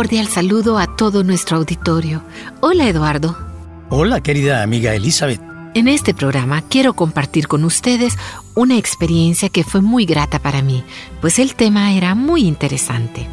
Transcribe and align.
Cordial 0.00 0.28
saludo 0.28 0.78
a 0.78 0.86
todo 0.86 1.24
nuestro 1.24 1.58
auditorio. 1.58 2.22
Hola 2.62 2.88
Eduardo. 2.88 3.36
Hola 3.90 4.22
querida 4.22 4.62
amiga 4.62 4.94
Elizabeth. 4.94 5.42
En 5.74 5.88
este 5.88 6.14
programa 6.14 6.62
quiero 6.62 6.94
compartir 6.94 7.48
con 7.48 7.64
ustedes 7.64 8.16
una 8.54 8.78
experiencia 8.78 9.50
que 9.50 9.62
fue 9.62 9.82
muy 9.82 10.06
grata 10.06 10.38
para 10.38 10.62
mí, 10.62 10.84
pues 11.20 11.38
el 11.38 11.54
tema 11.54 11.92
era 11.92 12.14
muy 12.14 12.48
interesante. 12.48 13.26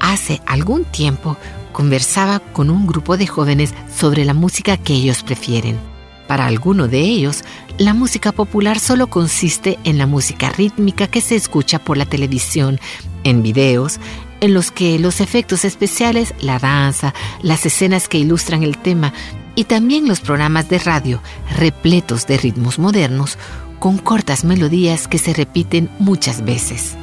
Hace 0.00 0.42
algún 0.44 0.84
tiempo 0.86 1.36
conversaba 1.70 2.40
con 2.40 2.68
un 2.68 2.88
grupo 2.88 3.16
de 3.16 3.28
jóvenes 3.28 3.72
sobre 3.88 4.24
la 4.24 4.34
música 4.34 4.76
que 4.76 4.94
ellos 4.94 5.22
prefieren. 5.22 5.78
Para 6.26 6.46
alguno 6.46 6.88
de 6.88 6.98
ellos, 6.98 7.44
la 7.78 7.94
música 7.94 8.32
popular 8.32 8.80
solo 8.80 9.06
consiste 9.06 9.78
en 9.84 9.98
la 9.98 10.08
música 10.08 10.50
rítmica 10.50 11.06
que 11.06 11.20
se 11.20 11.36
escucha 11.36 11.78
por 11.78 11.96
la 11.96 12.06
televisión, 12.06 12.80
en 13.22 13.44
videos, 13.44 14.00
en 14.40 14.54
los 14.54 14.70
que 14.70 14.98
los 14.98 15.20
efectos 15.20 15.64
especiales, 15.64 16.34
la 16.40 16.58
danza, 16.58 17.14
las 17.42 17.66
escenas 17.66 18.08
que 18.08 18.18
ilustran 18.18 18.62
el 18.62 18.78
tema 18.78 19.12
y 19.54 19.64
también 19.64 20.06
los 20.06 20.20
programas 20.20 20.68
de 20.68 20.78
radio 20.78 21.22
repletos 21.56 22.26
de 22.26 22.38
ritmos 22.38 22.78
modernos 22.78 23.38
con 23.78 23.98
cortas 23.98 24.44
melodías 24.44 25.08
que 25.08 25.18
se 25.18 25.32
repiten 25.32 25.90
muchas 25.98 26.44
veces. 26.44 26.96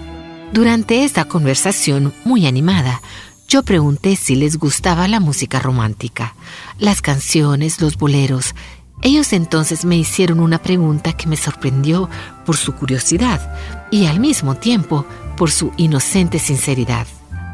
Durante 0.53 1.03
esta 1.03 1.25
conversación 1.25 2.13
muy 2.23 2.45
animada, 2.45 3.01
yo 3.47 3.63
pregunté 3.63 4.15
si 4.15 4.35
les 4.35 4.57
gustaba 4.57 5.07
la 5.07 5.19
música 5.19 5.59
romántica, 5.59 6.35
las 6.79 7.01
canciones, 7.01 7.81
los 7.81 7.97
boleros. 7.97 8.55
Ellos 9.01 9.33
entonces 9.33 9.85
me 9.85 9.97
hicieron 9.97 10.39
una 10.39 10.61
pregunta 10.61 11.13
que 11.13 11.27
me 11.27 11.37
sorprendió 11.37 12.09
por 12.45 12.57
su 12.57 12.73
curiosidad 12.73 13.53
y 13.91 14.05
al 14.07 14.19
mismo 14.19 14.55
tiempo 14.55 15.05
por 15.37 15.51
su 15.51 15.73
inocente 15.77 16.39
sinceridad. 16.39 17.05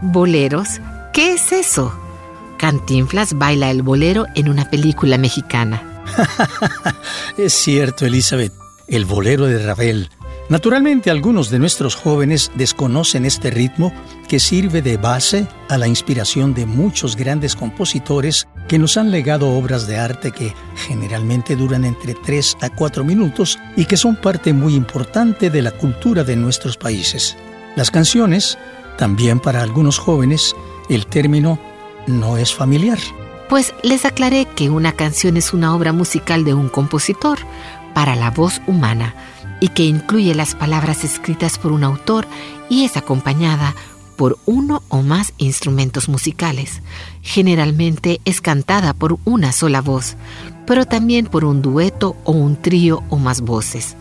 ¿Boleros? 0.01 0.81
¿Qué 1.13 1.33
es 1.33 1.51
eso? 1.51 1.93
Cantinflas 2.57 3.37
baila 3.37 3.69
el 3.69 3.83
bolero 3.83 4.25
en 4.35 4.49
una 4.49 4.69
película 4.69 5.17
mexicana. 5.17 6.03
es 7.37 7.53
cierto, 7.53 8.05
Elizabeth, 8.05 8.53
el 8.87 9.05
bolero 9.05 9.45
de 9.45 9.63
Ravel. 9.63 10.09
Naturalmente 10.49 11.11
algunos 11.11 11.49
de 11.49 11.59
nuestros 11.59 11.95
jóvenes 11.95 12.51
desconocen 12.55 13.25
este 13.25 13.51
ritmo 13.51 13.93
que 14.27 14.39
sirve 14.39 14.81
de 14.81 14.97
base 14.97 15.47
a 15.69 15.77
la 15.77 15.87
inspiración 15.87 16.53
de 16.53 16.65
muchos 16.65 17.15
grandes 17.15 17.55
compositores 17.55 18.47
que 18.67 18.79
nos 18.79 18.97
han 18.97 19.11
legado 19.11 19.49
obras 19.49 19.87
de 19.87 19.97
arte 19.97 20.31
que 20.31 20.53
generalmente 20.75 21.55
duran 21.55 21.85
entre 21.85 22.15
3 22.15 22.57
a 22.61 22.69
4 22.69 23.03
minutos 23.03 23.59
y 23.77 23.85
que 23.85 23.97
son 23.97 24.15
parte 24.15 24.51
muy 24.51 24.75
importante 24.75 25.49
de 25.49 25.61
la 25.61 25.71
cultura 25.71 26.23
de 26.23 26.35
nuestros 26.35 26.75
países. 26.75 27.37
Las 27.77 27.91
canciones 27.91 28.57
también 29.01 29.39
para 29.39 29.63
algunos 29.63 29.97
jóvenes 29.97 30.55
el 30.87 31.07
término 31.07 31.57
no 32.05 32.37
es 32.37 32.53
familiar. 32.53 32.99
Pues 33.49 33.73
les 33.81 34.05
aclaré 34.05 34.45
que 34.45 34.69
una 34.69 34.91
canción 34.91 35.37
es 35.37 35.53
una 35.53 35.73
obra 35.75 35.91
musical 35.91 36.43
de 36.43 36.53
un 36.53 36.69
compositor 36.69 37.39
para 37.95 38.15
la 38.15 38.29
voz 38.29 38.61
humana 38.67 39.15
y 39.59 39.69
que 39.69 39.85
incluye 39.85 40.35
las 40.35 40.53
palabras 40.53 41.03
escritas 41.03 41.57
por 41.57 41.71
un 41.71 41.83
autor 41.83 42.27
y 42.69 42.85
es 42.85 42.95
acompañada 42.95 43.73
por 44.17 44.37
uno 44.45 44.83
o 44.89 45.01
más 45.01 45.33
instrumentos 45.39 46.07
musicales. 46.07 46.83
Generalmente 47.23 48.21
es 48.23 48.39
cantada 48.39 48.93
por 48.93 49.17
una 49.25 49.51
sola 49.51 49.81
voz, 49.81 50.15
pero 50.67 50.85
también 50.85 51.25
por 51.25 51.43
un 51.43 51.63
dueto 51.63 52.15
o 52.23 52.33
un 52.33 52.55
trío 52.55 53.01
o 53.09 53.17
más 53.17 53.41
voces. 53.41 53.95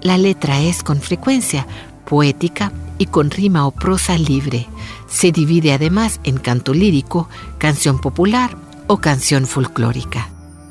La 0.00 0.16
letra 0.16 0.60
es 0.60 0.82
con 0.82 1.00
frecuencia 1.00 1.66
poética 2.06 2.72
y 2.98 3.06
con 3.06 3.30
rima 3.30 3.66
o 3.66 3.72
prosa 3.72 4.16
libre. 4.16 4.66
Se 5.06 5.32
divide 5.32 5.74
además 5.74 6.20
en 6.24 6.38
canto 6.38 6.72
lírico, 6.72 7.28
canción 7.58 8.00
popular 8.00 8.56
o 8.86 8.98
canción 8.98 9.46
folclórica. 9.46 10.30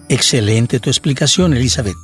Excelente 0.09 0.79
tu 0.79 0.90
explicación, 0.90 1.53
Elizabeth. 1.53 1.96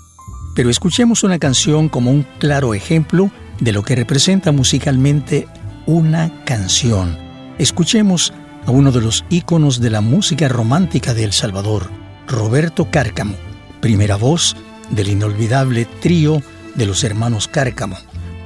Pero 0.56 0.70
escuchemos 0.70 1.24
una 1.24 1.40
canción 1.40 1.90
como 1.90 2.12
un 2.12 2.26
claro 2.40 2.74
ejemplo 2.74 3.32
de 3.60 3.72
lo 3.72 3.84
que 3.84 3.96
representa 3.96 4.52
musicalmente 4.52 5.48
una 5.86 6.44
canción. 6.46 7.18
Escuchemos 7.58 8.34
a 8.66 8.72
uno 8.72 8.92
de 8.92 9.02
los 9.02 9.26
íconos 9.30 9.80
de 9.80 9.90
la 9.90 10.02
música 10.02 10.48
romántica 10.48 11.14
de 11.14 11.24
El 11.24 11.34
Salvador, 11.34 11.90
Roberto 12.28 12.90
Cárcamo, 12.92 13.36
primera 13.80 14.16
voz 14.16 14.56
del 14.90 15.10
inolvidable 15.10 15.86
trío 15.86 16.42
de 16.76 16.86
los 16.86 17.04
hermanos 17.04 17.48
Cárcamo, 17.48 17.98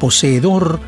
poseedor 0.06 0.80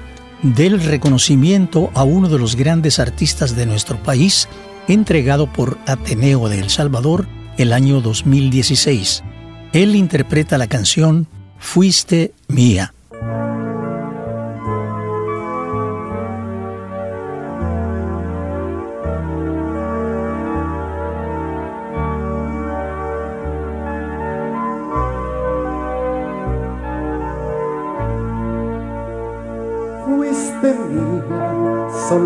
del 0.44 0.80
reconocimiento 0.80 1.90
a 1.96 2.04
uno 2.04 2.30
de 2.30 2.38
los 2.38 2.56
grandes 2.56 3.00
artistas 3.00 3.56
de 3.56 3.66
nuestro 3.66 3.98
país, 4.04 4.48
entregado 4.88 5.52
por 5.52 5.80
Ateneo 5.88 6.50
de 6.50 6.60
El 6.60 6.70
Salvador 6.70 7.28
el 7.58 7.74
año 7.74 8.00
2016. 8.00 9.24
Él 9.74 9.96
interpreta 9.96 10.60
la 10.60 10.68
canción 10.68 11.28
Fuiste 11.58 12.36
mía. 12.48 12.94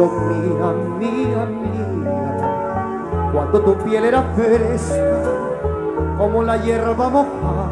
Mía, 0.07 0.73
mía, 0.99 1.45
mía. 1.45 3.31
Cuando 3.33 3.61
tu 3.61 3.75
piel 3.83 4.05
era 4.05 4.23
fresca, 4.35 5.21
como 6.17 6.43
la 6.43 6.57
hierba 6.57 7.09
mojada, 7.09 7.69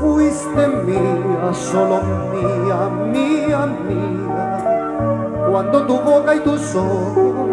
fuiste 0.00 0.68
mía, 0.86 1.52
solo 1.52 2.00
mía, 2.32 2.88
mía, 3.12 3.66
mía. 3.88 5.46
Cuando 5.50 5.86
tu 5.86 5.98
boca 5.98 6.34
y 6.34 6.40
tus 6.40 6.74
ojos 6.76 7.50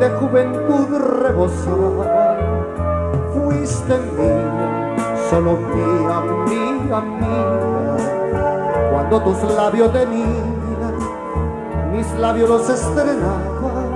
de 0.00 0.10
juventud 0.10 0.86
rebosaban. 1.22 2.64
Fuiste 3.32 3.98
mía, 4.16 4.96
solo 5.30 5.52
mía, 5.52 6.20
mía, 6.48 7.00
mía. 7.00 7.96
Cuando 8.92 9.20
tus 9.22 9.42
labios 9.54 9.92
de 9.92 10.06
niña, 10.06 10.53
labios 12.18 12.48
los 12.48 12.68
estrenaban. 12.68 13.94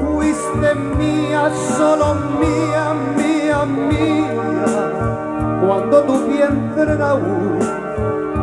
Fuiste 0.00 0.74
mía, 0.74 1.50
solo 1.76 2.14
mía, 2.40 2.94
mía, 3.16 3.64
mía. 3.64 5.66
Cuando 5.66 6.02
tu 6.02 6.26
vientre 6.26 6.92
era 6.92 7.14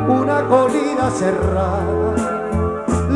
una 0.07 0.47
colina 0.47 1.09
cerrada 1.11 2.11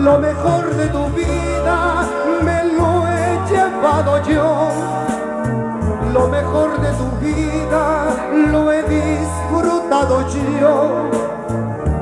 lo 0.05 0.19
mejor 0.19 0.75
de 0.75 0.87
tu 0.89 1.03
vida 1.15 2.05
me 2.43 2.63
lo 2.77 3.07
he 3.07 3.39
llevado 3.49 4.21
yo. 4.23 4.69
Lo 6.13 6.27
mejor 6.27 6.79
de 6.79 6.91
tu 6.93 7.09
vida 7.25 8.05
lo 8.51 8.71
he 8.71 8.83
disfrutado 8.83 10.23
yo. 10.29 11.09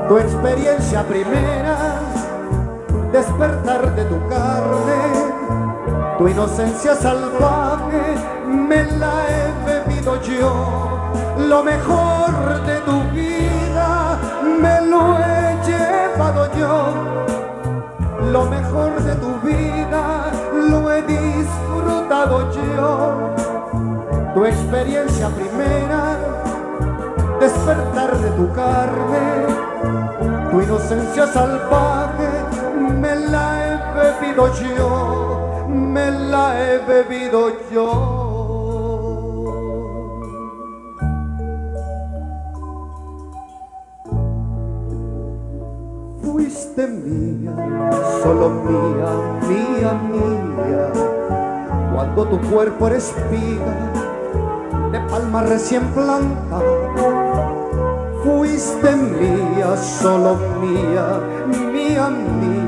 Tu 0.08 0.18
experiencia 0.18 1.02
primera, 1.04 1.73
despertar 3.14 3.94
de 3.94 4.04
tu 4.04 4.18
carne, 4.28 5.02
tu 6.18 6.28
inocencia 6.28 6.94
salvaje, 6.94 8.04
me 8.46 8.84
la 9.00 9.14
he 9.30 9.44
bebido 9.66 10.20
yo. 10.22 10.50
Lo 11.38 11.62
mejor 11.62 12.30
de 12.66 12.76
tu 12.88 12.96
vida 13.12 14.18
me 14.60 14.80
lo 14.90 15.18
he 15.18 15.44
llevado 15.66 16.42
yo 16.58 17.24
lo 18.34 18.46
mejor 18.46 19.00
de 19.02 19.14
tu 19.16 19.32
vida 19.46 20.32
lo 20.70 20.90
he 20.90 21.02
disfrutado 21.02 22.50
yo. 22.52 23.34
Tu 24.34 24.44
experiencia 24.44 25.28
primera, 25.28 26.18
despertar 27.38 28.16
de 28.18 28.30
tu 28.30 28.52
carne, 28.52 29.26
tu 30.50 30.60
inocencia 30.62 31.28
salvaje, 31.28 32.33
me 33.14 33.30
la 33.30 33.64
he 33.64 33.76
bebido 33.94 34.52
yo, 34.60 35.66
me 35.68 36.10
la 36.10 36.60
he 36.60 36.78
bebido 36.78 37.52
yo. 37.70 38.20
fuiste 46.22 46.86
mía, 46.86 47.52
solo 48.22 48.50
mía, 48.50 49.10
mía, 49.48 49.92
mía. 50.10 50.92
Cuando 51.94 52.26
tu 52.26 52.40
cuerpo 52.50 52.88
era 52.88 52.96
espiga 52.96 53.74
de 54.90 55.00
palma 55.10 55.42
recién 55.42 55.84
plantada, 55.92 56.62
fuiste 58.24 58.96
mía, 58.96 59.76
solo 59.76 60.36
mía, 60.60 61.20
mía, 61.46 62.10
mía. 62.10 62.63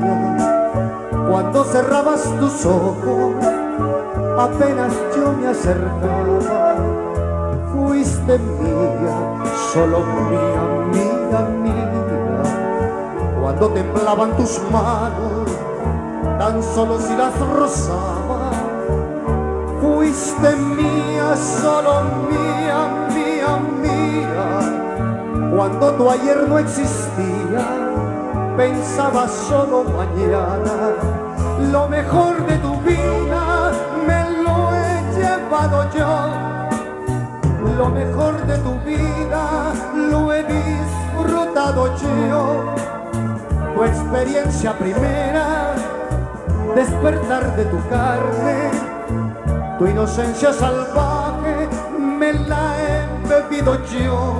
Cuando 1.29 1.63
cerrabas 1.63 2.23
tus 2.39 2.65
ojos, 2.65 3.33
apenas 4.37 4.93
yo 5.15 5.33
me 5.33 5.47
acercaba. 5.47 6.75
Fuiste 7.73 8.39
mía, 8.39 9.43
solo 9.73 9.99
mía, 9.99 10.61
mía, 10.91 11.49
mía 11.63 11.97
cuando 13.47 13.69
temblaban 13.69 14.35
tus 14.35 14.61
manos, 14.71 15.49
tan 16.37 16.61
solo 16.61 16.99
si 16.99 17.15
las 17.15 17.33
rozaba. 17.39 18.51
Fuiste 19.81 20.53
mía, 20.57 21.33
solo 21.61 22.03
mía, 22.29 23.07
mía, 23.15 23.59
mía. 23.81 25.49
Cuando 25.55 25.91
tu 25.93 26.11
ayer 26.11 26.45
no 26.47 26.59
existía, 26.59 27.65
pensaba 28.57 29.29
solo 29.29 29.85
mañana. 29.85 31.16
Lo 31.71 31.87
mejor 31.89 32.45
de 32.47 32.57
tu 32.57 32.79
vida 32.81 33.71
me 34.07 34.43
lo 34.43 34.71
he 34.73 35.01
llevado 35.17 35.85
yo. 35.95 36.57
Lo 37.77 37.89
mejor 37.89 38.33
de 38.45 38.57
tu 38.59 38.79
vida 38.79 39.73
lo 39.93 40.33
he 40.33 40.43
disfrutado 40.43 41.95
yo. 41.97 42.63
Tu 43.75 43.83
experiencia 43.83 44.73
primera, 44.77 45.75
despertar 46.75 47.55
de 47.55 47.65
tu 47.65 47.77
carne, 47.89 48.71
tu 49.77 49.85
inocencia 49.85 50.51
salvaje, 50.53 51.67
me 51.99 52.33
la 52.33 52.75
he 52.81 53.27
bebido 53.27 53.77
yo, 53.85 54.33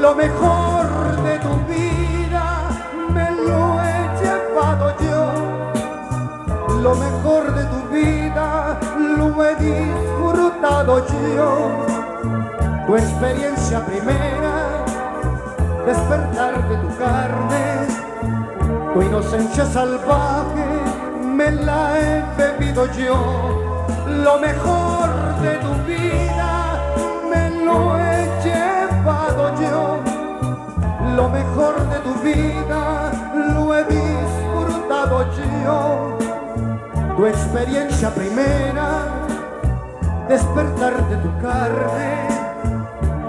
lo 0.00 0.14
mejor 0.14 0.86
de 1.24 1.38
tu 1.40 1.54
vida, 1.68 1.99
lo 6.82 6.94
mejor 6.94 7.54
de 7.54 7.64
tu 7.64 7.94
vida, 7.94 8.78
lo 8.98 9.44
he 9.44 9.54
disfrutado 9.56 11.06
yo, 11.08 11.86
tu 12.86 12.96
experiencia 12.96 13.84
primera, 13.84 14.84
despertar 15.86 16.68
de 16.68 16.76
tu 16.76 16.96
carne, 16.96 17.86
tu 18.94 19.02
inocencia 19.02 19.66
salvaje 19.66 20.66
me 21.22 21.50
la 21.50 21.98
he 21.98 22.22
bebido 22.36 22.86
yo. 22.92 23.16
Lo 24.06 24.38
mejor 24.38 25.08
de 25.42 25.54
tu 25.64 25.72
vida 25.86 26.78
me 27.30 27.64
lo 27.64 27.98
he 27.98 28.28
llevado 28.44 29.42
yo. 29.60 30.00
Lo 31.16 31.28
mejor 31.28 31.74
de 31.88 31.98
tu 32.00 32.14
vida 32.22 33.12
lo 33.54 33.74
he 33.74 33.84
disfrutado 33.84 35.26
yo. 35.64 36.29
Tu 37.20 37.26
experiencia 37.26 38.14
primera, 38.14 39.26
despertar 40.26 41.06
de 41.10 41.16
tu 41.18 41.28
carne, 41.42 42.28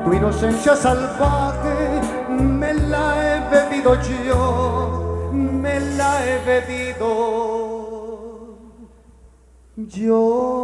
tu 0.06 0.14
inocencia 0.14 0.78
salvaje 0.78 2.00
me 2.30 2.74
la 2.74 3.06
he 3.20 3.42
bebido 3.50 3.98
yo 4.26 5.30
me 5.34 5.78
la 5.98 6.26
he 6.26 6.40
bebido 6.46 7.10
yo. 9.76 10.62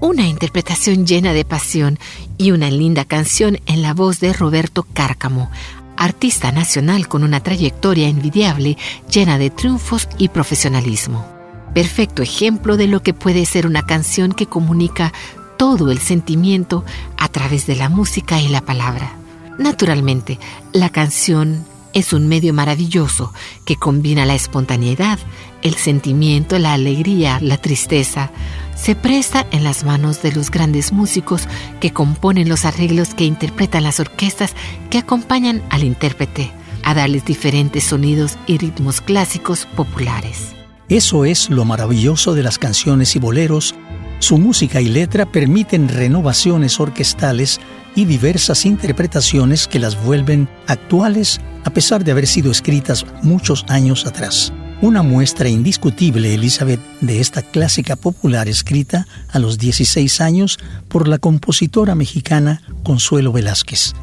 Una 0.00 0.26
interpretación 0.26 1.06
llena 1.06 1.32
de 1.32 1.44
pasión 1.44 1.98
y 2.36 2.50
una 2.50 2.70
linda 2.70 3.04
canción 3.04 3.58
en 3.66 3.82
la 3.82 3.94
voz 3.94 4.20
de 4.20 4.32
Roberto 4.32 4.86
Cárcamo, 4.92 5.50
artista 5.98 6.52
nacional 6.52 7.08
con 7.08 7.24
una 7.24 7.40
trayectoria 7.40 8.08
envidiable 8.08 8.78
llena 9.10 9.36
de 9.36 9.50
triunfos 9.50 10.08
y 10.16 10.28
profesionalismo. 10.28 11.26
Perfecto 11.74 12.22
ejemplo 12.22 12.76
de 12.76 12.86
lo 12.86 13.02
que 13.02 13.12
puede 13.12 13.44
ser 13.44 13.66
una 13.66 13.84
canción 13.84 14.32
que 14.32 14.46
comunica 14.46 15.12
todo 15.58 15.90
el 15.90 15.98
sentimiento 15.98 16.84
a 17.18 17.28
través 17.28 17.66
de 17.66 17.76
la 17.76 17.88
música 17.88 18.40
y 18.40 18.48
la 18.48 18.60
palabra. 18.60 19.12
Naturalmente, 19.58 20.38
la 20.72 20.88
canción 20.88 21.66
es 21.92 22.12
un 22.12 22.28
medio 22.28 22.54
maravilloso 22.54 23.32
que 23.64 23.76
combina 23.76 24.24
la 24.24 24.34
espontaneidad, 24.34 25.18
el 25.62 25.74
sentimiento, 25.74 26.58
la 26.58 26.74
alegría, 26.74 27.38
la 27.42 27.56
tristeza. 27.56 28.30
Se 28.80 28.94
presta 28.94 29.44
en 29.50 29.64
las 29.64 29.84
manos 29.84 30.22
de 30.22 30.32
los 30.32 30.50
grandes 30.50 30.92
músicos 30.92 31.48
que 31.80 31.92
componen 31.92 32.48
los 32.48 32.64
arreglos 32.64 33.14
que 33.14 33.24
interpretan 33.24 33.82
las 33.82 34.00
orquestas 34.00 34.54
que 34.88 34.98
acompañan 34.98 35.62
al 35.68 35.82
intérprete, 35.82 36.50
a 36.84 36.94
darles 36.94 37.24
diferentes 37.24 37.84
sonidos 37.84 38.38
y 38.46 38.56
ritmos 38.56 39.00
clásicos 39.00 39.66
populares. 39.66 40.54
Eso 40.88 41.24
es 41.24 41.50
lo 41.50 41.64
maravilloso 41.64 42.34
de 42.34 42.42
las 42.42 42.58
canciones 42.58 43.14
y 43.16 43.18
boleros 43.18 43.74
su 44.20 44.36
música 44.36 44.80
y 44.80 44.88
letra 44.88 45.26
permiten 45.26 45.88
renovaciones 45.88 46.80
orquestales 46.80 47.60
y 47.98 48.04
diversas 48.04 48.64
interpretaciones 48.64 49.66
que 49.66 49.80
las 49.80 50.00
vuelven 50.00 50.48
actuales 50.68 51.40
a 51.64 51.70
pesar 51.70 52.04
de 52.04 52.12
haber 52.12 52.28
sido 52.28 52.52
escritas 52.52 53.04
muchos 53.24 53.64
años 53.66 54.06
atrás. 54.06 54.52
Una 54.80 55.02
muestra 55.02 55.48
indiscutible, 55.48 56.32
Elizabeth, 56.32 56.78
de 57.00 57.18
esta 57.18 57.42
clásica 57.42 57.96
popular 57.96 58.48
escrita 58.48 59.04
a 59.32 59.40
los 59.40 59.58
16 59.58 60.20
años 60.20 60.60
por 60.86 61.08
la 61.08 61.18
compositora 61.18 61.96
mexicana 61.96 62.62
Consuelo 62.84 63.32
Velázquez. 63.32 63.94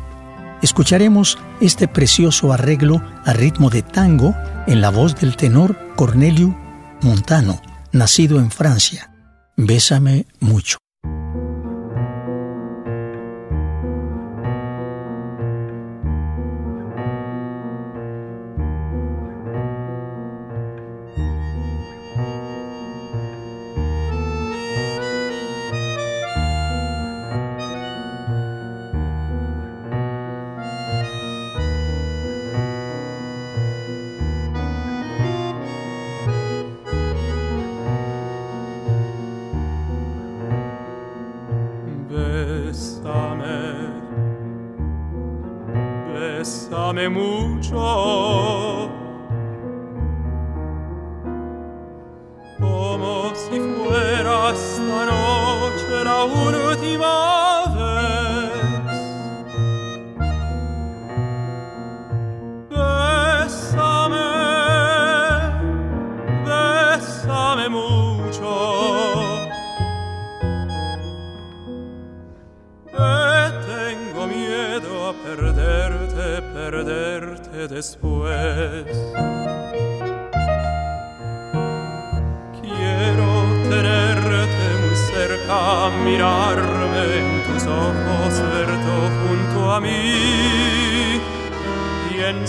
Escucharemos 0.61 1.37
este 1.61 1.87
precioso 1.87 2.51
arreglo 2.51 3.01
a 3.23 3.31
ritmo 3.31 3.69
de 3.69 3.81
tango 3.81 4.35
en 4.67 4.81
la 4.81 4.89
voz 4.89 5.15
del 5.15 5.37
tenor 5.37 5.79
Cornelio 5.95 6.53
Montano, 7.01 7.61
nacido 7.93 8.39
en 8.39 8.51
Francia. 8.51 9.09
Bésame 9.55 10.25
mucho. 10.41 10.84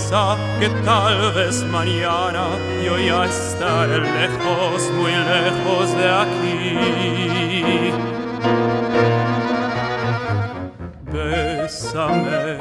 Piensa 0.09 0.37
que 0.61 0.69
tal 0.85 1.33
vez 1.33 1.65
mañana 1.65 2.47
yo 2.85 2.97
ya 2.97 3.25
estaré 3.25 3.99
lejos, 3.99 4.89
muy 4.93 5.11
lejos 5.11 5.97
de 5.97 6.09
aquí. 6.23 6.79
Bésame, 11.13 12.59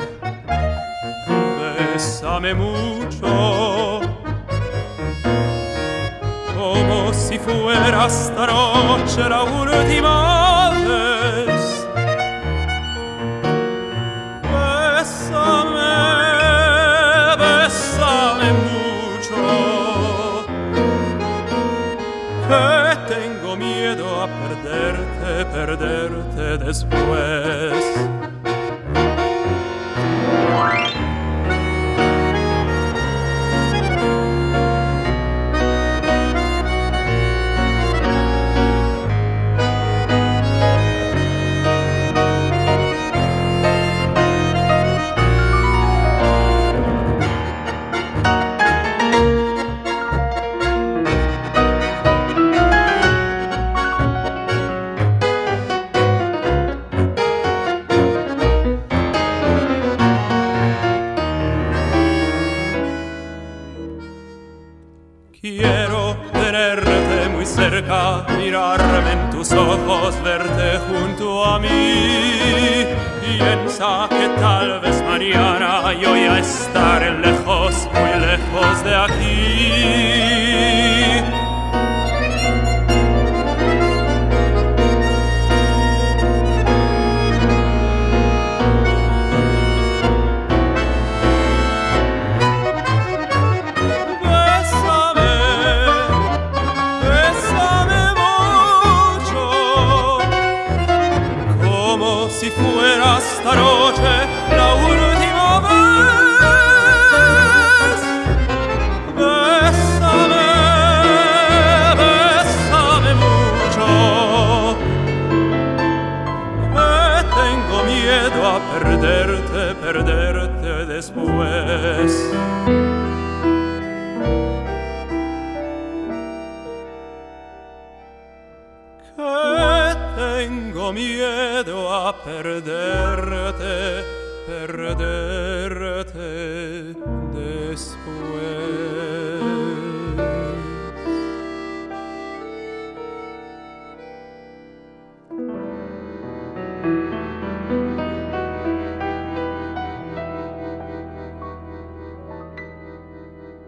bésame 1.93 2.55
mucho 2.55 4.01
como 6.55 7.13
si 7.13 7.37
fuera 7.37 8.07
esta 8.07 8.47
noche 8.47 9.29
la 9.29 9.43
última 9.43 10.34
que 22.95 23.13
tengo 23.13 23.55
miedo 23.55 24.21
a 24.21 24.27
perderte, 24.27 25.45
perderte 25.51 26.65
después. 26.65 28.34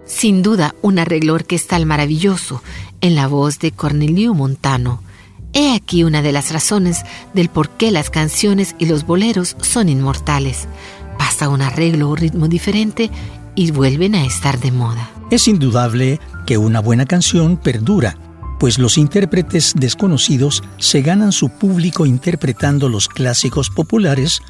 Sin 0.07 0.41
duda, 0.41 0.73
un 0.81 0.99
arreglo 0.99 1.33
orquestal 1.33 1.85
maravilloso 1.85 2.63
en 3.01 3.15
la 3.15 3.27
voz 3.27 3.59
de 3.59 3.71
Cornelio 3.71 4.33
Montano. 4.33 5.03
He 5.53 5.75
aquí 5.75 6.03
una 6.03 6.21
de 6.21 6.31
las 6.31 6.51
razones 6.51 7.03
del 7.33 7.49
por 7.49 7.69
qué 7.69 7.91
las 7.91 8.09
canciones 8.09 8.75
y 8.79 8.85
los 8.85 9.05
boleros 9.05 9.57
son 9.61 9.89
inmortales. 9.89 10.67
Pasa 11.17 11.49
un 11.49 11.61
arreglo 11.61 12.09
o 12.09 12.15
ritmo 12.15 12.47
diferente 12.47 13.11
y 13.53 13.71
vuelven 13.71 14.15
a 14.15 14.25
estar 14.25 14.59
de 14.59 14.71
moda. 14.71 15.09
Es 15.29 15.47
indudable 15.47 16.19
que 16.45 16.57
una 16.57 16.79
buena 16.79 17.05
canción 17.05 17.57
perdura, 17.57 18.17
pues 18.59 18.79
los 18.79 18.97
intérpretes 18.97 19.73
desconocidos 19.75 20.63
se 20.77 21.01
ganan 21.01 21.31
su 21.31 21.49
público 21.49 22.05
interpretando 22.05 22.89
los 22.89 23.07
clásicos 23.07 23.69
populares 23.69 24.41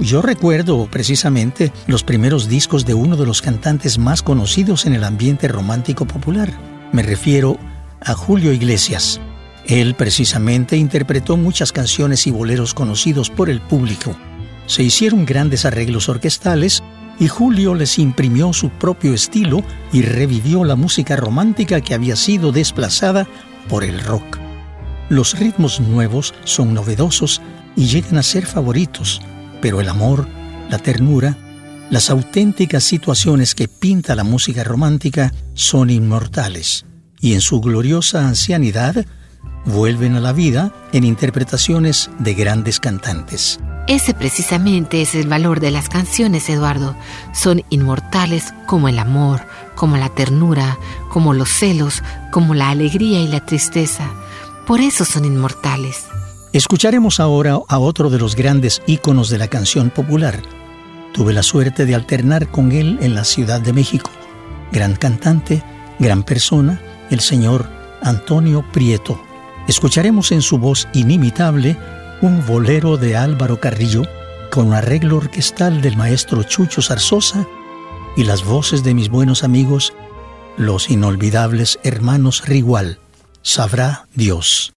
yo 0.00 0.20
recuerdo 0.20 0.88
precisamente 0.90 1.72
los 1.86 2.02
primeros 2.02 2.48
discos 2.48 2.84
de 2.84 2.94
uno 2.94 3.16
de 3.16 3.26
los 3.26 3.40
cantantes 3.40 3.98
más 3.98 4.22
conocidos 4.22 4.84
en 4.84 4.94
el 4.94 5.04
ambiente 5.04 5.48
romántico 5.48 6.06
popular. 6.06 6.52
Me 6.92 7.02
refiero 7.02 7.58
a 8.00 8.14
Julio 8.14 8.52
Iglesias. 8.52 9.20
Él 9.64 9.94
precisamente 9.94 10.76
interpretó 10.76 11.36
muchas 11.36 11.72
canciones 11.72 12.26
y 12.26 12.30
boleros 12.30 12.74
conocidos 12.74 13.30
por 13.30 13.48
el 13.48 13.60
público. 13.60 14.16
Se 14.66 14.82
hicieron 14.82 15.24
grandes 15.24 15.64
arreglos 15.64 16.08
orquestales 16.08 16.82
y 17.18 17.28
Julio 17.28 17.74
les 17.74 17.98
imprimió 17.98 18.52
su 18.52 18.68
propio 18.68 19.14
estilo 19.14 19.62
y 19.92 20.02
revivió 20.02 20.64
la 20.64 20.76
música 20.76 21.16
romántica 21.16 21.80
que 21.80 21.94
había 21.94 22.16
sido 22.16 22.52
desplazada 22.52 23.26
por 23.68 23.84
el 23.84 24.00
rock. 24.00 24.38
Los 25.08 25.38
ritmos 25.38 25.80
nuevos 25.80 26.34
son 26.44 26.74
novedosos 26.74 27.40
y 27.76 27.86
llegan 27.86 28.18
a 28.18 28.22
ser 28.22 28.46
favoritos 28.46 29.20
pero 29.60 29.80
el 29.80 29.88
amor, 29.88 30.28
la 30.70 30.78
ternura, 30.78 31.36
las 31.90 32.10
auténticas 32.10 32.84
situaciones 32.84 33.54
que 33.54 33.68
pinta 33.68 34.14
la 34.14 34.24
música 34.24 34.64
romántica 34.64 35.32
son 35.54 35.90
inmortales 35.90 36.84
y 37.20 37.34
en 37.34 37.40
su 37.40 37.60
gloriosa 37.60 38.26
ancianidad 38.26 39.06
vuelven 39.64 40.14
a 40.14 40.20
la 40.20 40.32
vida 40.32 40.72
en 40.92 41.04
interpretaciones 41.04 42.10
de 42.18 42.34
grandes 42.34 42.80
cantantes. 42.80 43.58
Ese 43.88 44.14
precisamente 44.14 45.00
es 45.00 45.14
el 45.14 45.28
valor 45.28 45.60
de 45.60 45.70
las 45.70 45.88
canciones, 45.88 46.48
Eduardo. 46.48 46.96
Son 47.32 47.62
inmortales 47.70 48.52
como 48.66 48.88
el 48.88 48.98
amor, 48.98 49.42
como 49.76 49.96
la 49.96 50.08
ternura, 50.08 50.78
como 51.08 51.32
los 51.34 51.48
celos, 51.48 52.02
como 52.32 52.54
la 52.54 52.70
alegría 52.70 53.20
y 53.20 53.28
la 53.28 53.46
tristeza. 53.46 54.10
Por 54.66 54.80
eso 54.80 55.04
son 55.04 55.24
inmortales. 55.24 56.06
Escucharemos 56.52 57.20
ahora 57.20 57.58
a 57.68 57.78
otro 57.78 58.10
de 58.10 58.18
los 58.18 58.34
grandes 58.34 58.82
íconos 58.86 59.30
de 59.30 59.38
la 59.38 59.46
canción 59.46 59.90
popular. 59.90 60.42
Tuve 61.12 61.32
la 61.32 61.42
suerte 61.42 61.86
de 61.86 61.94
alternar 61.94 62.50
con 62.50 62.72
él 62.72 62.98
en 63.00 63.14
la 63.14 63.24
Ciudad 63.24 63.60
de 63.60 63.72
México. 63.72 64.10
Gran 64.72 64.96
cantante, 64.96 65.62
gran 65.98 66.24
persona, 66.24 66.80
el 67.10 67.20
señor 67.20 67.68
Antonio 68.02 68.64
Prieto. 68.72 69.20
Escucharemos 69.68 70.32
en 70.32 70.42
su 70.42 70.58
voz 70.58 70.88
inimitable 70.92 71.76
un 72.22 72.44
bolero 72.46 72.96
de 72.96 73.16
Álvaro 73.16 73.60
Carrillo 73.60 74.02
con 74.50 74.72
arreglo 74.72 75.18
orquestal 75.18 75.80
del 75.82 75.96
maestro 75.96 76.42
Chucho 76.42 76.80
Zarzosa 76.80 77.46
y 78.16 78.24
las 78.24 78.44
voces 78.44 78.82
de 78.82 78.94
mis 78.94 79.10
buenos 79.10 79.44
amigos, 79.44 79.92
los 80.56 80.90
inolvidables 80.90 81.78
hermanos 81.84 82.46
Rigual. 82.46 82.98
Sabrá 83.42 84.06
Dios. 84.14 84.72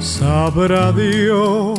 Sabrá 0.00 0.92
Dios 0.92 1.78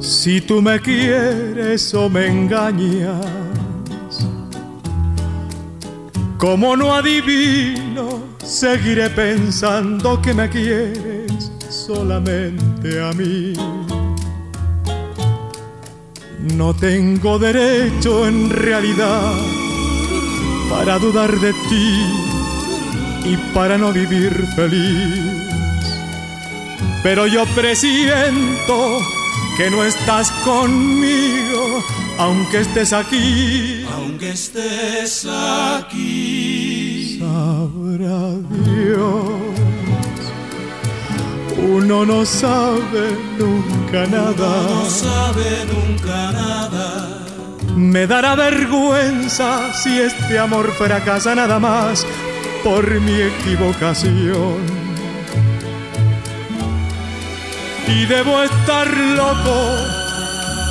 si 0.00 0.40
tú 0.40 0.62
me 0.62 0.80
quieres 0.80 1.94
o 1.94 2.08
me 2.08 2.26
engañas. 2.26 3.24
Como 6.38 6.76
no 6.76 6.94
adivino, 6.94 8.05
seguiré 8.46 9.10
pensando 9.10 10.20
que 10.22 10.32
me 10.32 10.48
quieres 10.48 11.50
solamente 11.68 13.02
a 13.02 13.12
mí. 13.12 13.52
No 16.54 16.74
tengo 16.74 17.38
derecho 17.38 18.28
en 18.28 18.50
realidad 18.50 19.32
para 20.70 20.98
dudar 20.98 21.32
de 21.40 21.52
ti 21.52 22.02
y 23.24 23.36
para 23.52 23.76
no 23.76 23.92
vivir 23.92 24.32
feliz. 24.54 25.46
Pero 27.02 27.26
yo 27.26 27.44
presiento 27.54 28.98
que 29.56 29.70
no 29.70 29.84
estás 29.84 30.30
conmigo, 30.44 31.84
aunque 32.18 32.60
estés 32.60 32.92
aquí. 32.92 33.86
Aunque 33.94 34.30
estés 34.30 35.26
aquí. 35.26 37.18
Sabrá 37.20 38.34
Dios. 38.64 39.56
Uno 41.58 42.06
no 42.06 42.24
sabe 42.24 43.16
nunca 43.38 44.06
nada. 44.06 44.60
Uno 44.60 44.84
no 44.84 44.90
sabe 44.90 45.64
nunca 45.72 46.32
nada. 46.32 47.22
Me 47.76 48.06
dará 48.06 48.34
vergüenza 48.34 49.72
si 49.74 50.00
este 50.00 50.38
amor 50.38 50.72
fracasa 50.72 51.34
nada 51.34 51.58
más 51.58 52.06
por 52.64 53.00
mi 53.00 53.20
equivocación 53.20 54.86
y 57.86 58.06
debo 58.06 58.42
estar 58.42 58.88
loco 58.88 60.05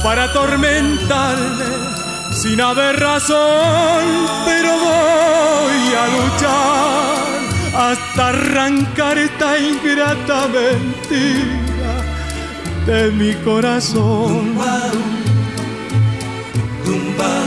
para 0.05 0.25
atormentarme 0.25 1.65
sin 2.31 2.61
haber 2.61 2.99
razón, 2.99 4.03
pero 4.45 4.69
voy 4.87 5.81
a 6.01 6.05
luchar 6.15 7.89
hasta 7.89 8.27
arrancar 8.27 9.17
esta 9.17 9.57
ingrata 9.57 10.47
mentira 10.47 11.93
de 12.85 13.11
mi 13.13 13.33
corazón. 13.43 14.53
Tumba, 16.85 17.37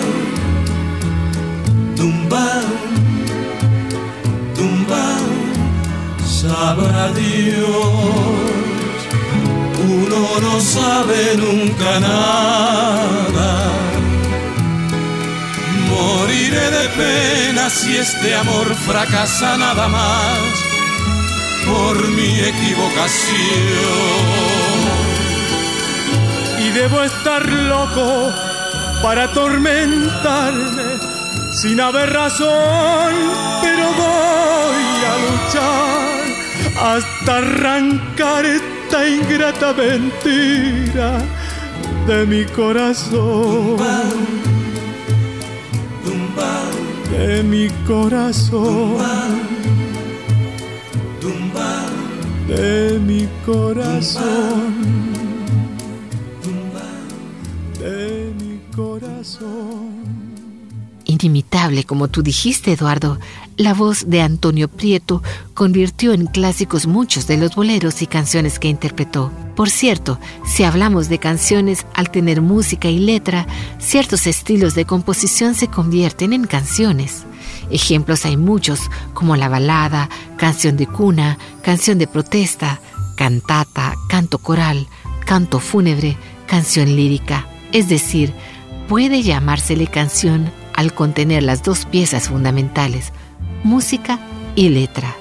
tumba, 1.97 2.61
tumba, 4.57 5.05
sabrá 6.27 7.13
Dios 7.13 8.48
uno 10.03 10.41
no 10.41 10.61
sabe 10.61 11.37
nunca 11.37 12.01
nada. 12.01 13.51
Moriré 15.91 16.71
de 16.79 16.89
pena 17.01 17.71
si 17.71 17.97
este 17.97 18.35
amor 18.35 18.75
fracasa 18.75 19.57
nada 19.57 19.89
más 19.89 20.39
por 21.67 21.97
mi 22.09 22.41
equivocación. 22.53 24.23
Y 26.65 26.71
debo 26.71 27.03
estar 27.03 27.43
loco 27.49 28.33
para 29.03 29.25
atormentarme 29.25 30.89
sin 31.53 31.81
haber 31.81 32.13
razón, 32.13 33.15
pero 33.63 33.87
voy 34.05 34.87
a 35.11 35.15
luchar 35.25 36.19
hasta 36.77 37.39
arrancar 37.39 38.45
este 38.45 38.78
esta 38.89 39.07
ingrata 39.07 39.75
mentira 39.75 41.21
de 42.07 42.25
mi 42.25 42.45
corazón. 42.47 43.77
De 47.11 47.43
mi 47.43 47.69
corazón. 47.87 48.97
De 52.47 52.99
mi 53.07 53.29
corazón. 53.45 54.73
De 57.79 58.33
mi 58.41 58.59
corazón. 58.75 59.98
Inimitable, 61.21 61.83
como 61.83 62.07
tú 62.07 62.23
dijiste, 62.23 62.71
Eduardo, 62.75 63.19
la 63.57 63.75
voz 63.75 64.09
de 64.09 64.23
Antonio 64.23 64.69
Prieto 64.69 65.21
convirtió 65.53 66.13
en 66.13 66.27
clásicos 66.27 66.87
muchos 66.87 67.27
de 67.27 67.37
los 67.37 67.57
boleros 67.57 68.03
y 68.03 68.07
canciones 68.07 68.61
que 68.61 68.69
interpretó. 68.69 69.33
Por 69.57 69.69
cierto, 69.69 70.21
si 70.47 70.63
hablamos 70.63 71.09
de 71.09 71.19
canciones 71.19 71.87
al 71.95 72.13
tener 72.13 72.41
música 72.41 72.89
y 72.89 73.01
letra, 73.01 73.49
ciertos 73.81 74.29
estilos 74.29 74.77
de 74.77 74.85
composición 74.85 75.57
se 75.57 75.67
convierten 75.67 76.33
en 76.33 76.47
canciones. 76.47 77.25
Ejemplos 77.69 78.25
hay 78.25 78.37
muchos, 78.37 78.83
como 79.13 79.35
la 79.35 79.49
balada, 79.49 80.09
canción 80.37 80.77
de 80.77 80.87
cuna, 80.87 81.37
canción 81.63 81.99
de 81.99 82.07
protesta, 82.07 82.81
cantata, 83.17 83.97
canto 84.09 84.39
coral, 84.39 84.87
canto 85.27 85.59
fúnebre, 85.59 86.17
canción 86.47 86.95
lírica. 86.95 87.49
Es 87.73 87.89
decir, 87.89 88.33
puede 88.89 89.25
llamársele 89.25 89.89
canción 89.89 90.53
al 90.79 90.95
contener 90.95 91.43
las 91.43 91.65
dos 91.65 91.87
piezas 91.87 92.29
fundamentales, 92.29 93.13
música 93.65 94.21
y 94.55 94.69
letra. 94.69 95.13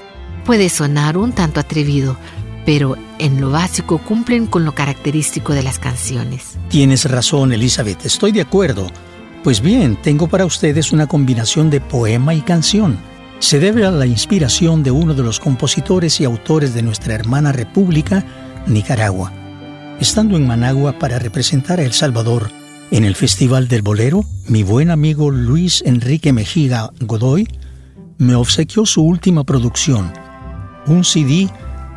Puede 0.46 0.68
sonar 0.68 1.16
un 1.18 1.32
tanto 1.32 1.58
atrevido, 1.58 2.16
pero 2.64 2.94
en 3.18 3.40
lo 3.40 3.50
básico 3.50 3.98
cumplen 3.98 4.46
con 4.46 4.64
lo 4.64 4.76
característico 4.76 5.54
de 5.54 5.64
las 5.64 5.80
canciones. 5.80 6.56
Tienes 6.68 7.10
razón, 7.10 7.52
Elizabeth, 7.52 8.06
estoy 8.06 8.30
de 8.30 8.42
acuerdo. 8.42 8.86
Pues 9.42 9.60
bien, 9.60 9.96
tengo 10.00 10.28
para 10.28 10.46
ustedes 10.46 10.92
una 10.92 11.08
combinación 11.08 11.70
de 11.70 11.80
poema 11.80 12.34
y 12.34 12.42
canción. 12.42 12.96
Se 13.40 13.58
debe 13.58 13.84
a 13.84 13.90
la 13.90 14.06
inspiración 14.06 14.84
de 14.84 14.92
uno 14.92 15.12
de 15.12 15.24
los 15.24 15.40
compositores 15.40 16.20
y 16.20 16.24
autores 16.24 16.72
de 16.72 16.82
nuestra 16.82 17.16
hermana 17.16 17.50
república, 17.50 18.24
Nicaragua. 18.68 19.32
Estando 19.98 20.36
en 20.36 20.46
Managua 20.46 21.00
para 21.00 21.18
representar 21.18 21.80
a 21.80 21.82
El 21.82 21.94
Salvador 21.94 22.57
en 22.90 23.04
el 23.04 23.14
Festival 23.14 23.68
del 23.68 23.82
Bolero, 23.82 24.24
mi 24.46 24.62
buen 24.62 24.90
amigo 24.90 25.30
Luis 25.30 25.82
Enrique 25.84 26.32
Mejiga 26.32 26.90
Godoy 27.00 27.46
me 28.16 28.34
obsequió 28.34 28.86
su 28.86 29.02
última 29.02 29.44
producción, 29.44 30.12
un 30.86 31.04
CD 31.04 31.50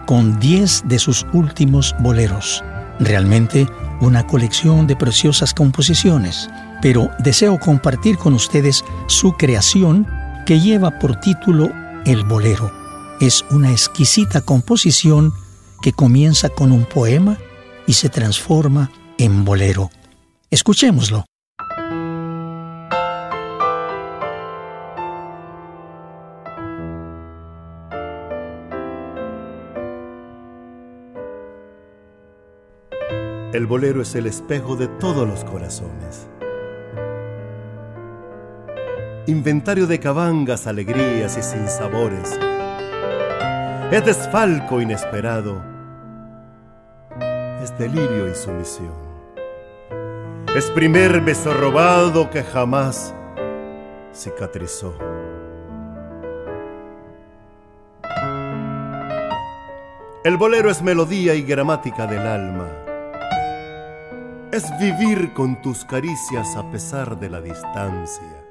con 0.06 0.40
10 0.40 0.84
de 0.86 1.00
sus 1.00 1.26
últimos 1.34 1.96
boleros. 2.00 2.64
Realmente 3.00 3.68
una 4.02 4.28
colección 4.28 4.86
de 4.86 4.96
preciosas 4.96 5.54
composiciones, 5.54 6.50
pero 6.82 7.10
deseo 7.20 7.60
compartir 7.60 8.18
con 8.18 8.34
ustedes 8.34 8.84
su 9.08 9.34
creación 9.34 10.08
que 10.46 10.60
lleva 10.60 11.00
por 11.00 11.20
título 11.20 11.72
El 12.06 12.26
Bolero. 12.26 12.72
Es 13.20 13.46
una 13.52 13.72
exquisita 13.72 14.42
composición 14.42 15.34
que 15.82 15.94
comienza 15.94 16.50
con 16.50 16.72
un 16.72 16.86
poema 16.86 17.38
y 17.88 17.94
se 17.94 18.10
transforma 18.10 18.92
en 19.18 19.46
bolero. 19.46 19.90
Escuchémoslo. 20.54 21.24
El 33.54 33.66
bolero 33.66 34.02
es 34.02 34.14
el 34.16 34.26
espejo 34.26 34.76
de 34.76 34.90
todos 34.90 35.26
los 35.26 35.46
corazones. 35.46 36.28
Inventario 39.28 39.88
de 39.88 40.02
cabangas, 40.02 40.68
alegrías 40.68 41.38
y 41.38 41.44
sinsabores. 41.44 42.38
Es 43.90 44.04
desfalco 44.04 44.82
inesperado. 44.82 45.64
Es 47.64 47.78
delirio 47.78 48.30
y 48.30 48.36
sumisión. 48.36 49.11
Es 50.56 50.70
primer 50.72 51.22
beso 51.22 51.54
robado 51.54 52.30
que 52.30 52.44
jamás 52.44 53.16
cicatrizó. 54.14 54.94
El 60.24 60.38
bolero 60.38 60.70
es 60.70 60.82
melodía 60.82 61.34
y 61.36 61.42
gramática 61.42 62.06
del 62.06 62.28
alma 62.28 62.68
es 64.52 64.70
vivir 64.78 65.34
con 65.34 65.62
tus 65.62 65.86
caricias 65.86 66.58
a 66.58 66.70
pesar 66.70 67.18
de 67.18 67.30
la 67.30 67.40
distancia. 67.40 68.44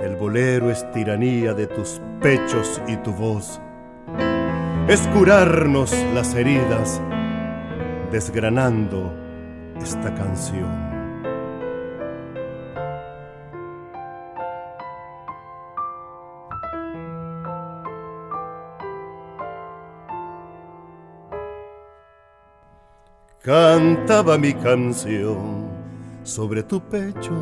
El 0.00 0.14
bolero 0.14 0.70
es 0.70 0.88
tiranía 0.92 1.52
de 1.52 1.66
tus 1.66 2.00
pechos 2.20 2.80
y 2.86 2.96
tu 2.98 3.12
voz. 3.12 3.60
Es 4.86 5.00
curarnos 5.08 5.92
las 6.14 6.32
heridas 6.34 7.00
desgranando 8.12 9.12
esta 9.82 10.14
canción. 10.14 10.98
Cantaba 23.42 24.36
mi 24.36 24.52
canción 24.52 25.68
sobre 26.22 26.62
tu 26.62 26.80
pecho. 26.80 27.32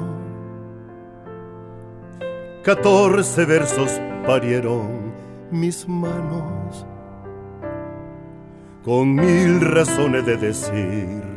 Catorce 2.62 3.44
versos 3.44 4.00
parieron 4.26 5.12
mis 5.50 5.88
manos 5.88 6.86
con 8.84 9.14
mil 9.14 9.60
razones 9.60 10.24
de 10.26 10.36
decir 10.36 11.35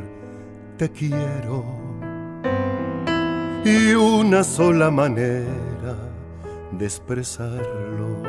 te 0.80 0.90
quiero. 0.90 1.66
Y 3.66 3.94
una 3.94 4.44
sola 4.46 4.90
manera 4.90 5.96
de 6.72 6.86
expresarlo. 6.86 8.24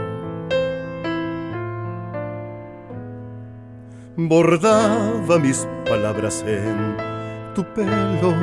Bordaba 4.17 5.39
mis 5.39 5.67
palabras 5.87 6.45
en 6.45 6.97
tu 7.55 7.65
pelo, 7.73 8.35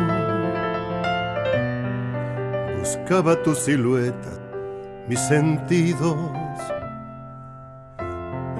buscaba 2.80 3.36
tu 3.44 3.54
silueta, 3.54 4.32
mis 5.10 5.20
sentidos, 5.20 6.18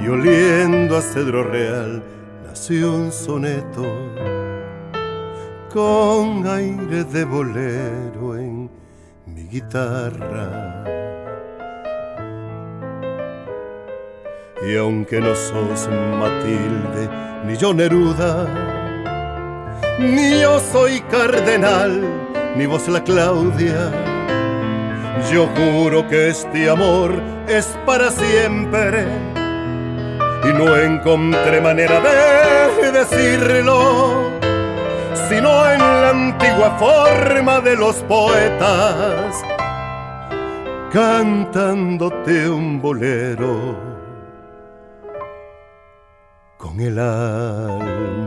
y 0.02 0.08
oliendo 0.10 0.98
a 0.98 1.02
cedro 1.02 1.44
real 1.44 2.04
nació 2.46 2.94
un 2.94 3.12
soneto 3.12 3.84
con 5.74 6.48
aire 6.48 7.04
de 7.04 7.26
bolero 7.26 8.38
en 8.38 8.70
mi 9.26 9.44
guitarra. 9.44 10.84
Y 14.66 14.76
aunque 14.78 15.20
no 15.20 15.36
sos 15.36 15.90
Matilde, 16.20 17.10
ni 17.46 17.56
yo 17.58 17.74
Neruda, 17.74 18.48
ni 20.00 20.42
yo 20.42 20.60
soy 20.60 21.02
cardenal, 21.02 22.02
ni 22.56 22.66
vos 22.66 22.88
la 22.88 23.04
Claudia, 23.04 23.92
yo 25.32 25.48
juro 25.56 26.08
que 26.08 26.30
este 26.30 26.70
amor 26.70 27.22
es 27.48 27.78
para 27.86 28.12
siempre. 28.12 29.06
Y 30.44 30.54
no 30.54 30.76
encontré 30.78 31.60
manera 31.62 32.00
de 32.02 32.92
decirlo 32.92 34.37
sino 35.30 35.70
en 35.70 35.80
la 35.80 36.10
antigua 36.10 36.78
forma 36.78 37.60
de 37.60 37.76
los 37.76 37.98
poetas, 38.04 39.44
cantándote 40.92 42.50
un 42.50 42.82
bolero 42.82 43.76
con 46.58 46.80
el 46.80 46.98
alma. 47.00 48.27